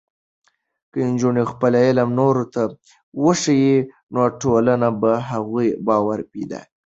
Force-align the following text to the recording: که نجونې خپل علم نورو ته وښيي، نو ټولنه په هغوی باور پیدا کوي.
که 0.91 0.99
نجونې 1.11 1.43
خپل 1.51 1.73
علم 1.87 2.09
نورو 2.19 2.43
ته 2.53 2.63
وښيي، 3.23 3.77
نو 4.13 4.21
ټولنه 4.41 4.87
په 5.01 5.09
هغوی 5.29 5.67
باور 5.87 6.19
پیدا 6.33 6.61
کوي. 6.63 6.73